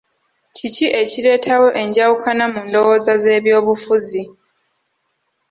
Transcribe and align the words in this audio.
Kiki 0.55 0.87
ekireetawo 1.01 1.67
enjawukana 1.81 2.45
mu 2.53 2.61
ndowooza 2.67 3.13
z'ebyobufuzi? 3.23 4.21